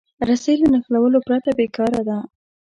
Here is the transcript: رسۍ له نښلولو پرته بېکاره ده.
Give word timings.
رسۍ 0.27 0.55
له 0.61 0.67
نښلولو 0.73 1.19
پرته 1.27 1.49
بېکاره 1.59 2.01
ده. 2.07 2.17